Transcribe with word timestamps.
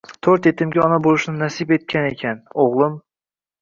to'rt 0.27 0.47
yetimga 0.49 0.81
ona 0.85 0.97
bo'lishni 1.09 1.35
nasib 1.43 1.77
etgan 1.79 2.11
ekan, 2.17 2.45
o'g'lim. 2.69 3.01